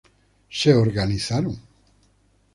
[0.49, 1.61] Se organizaron.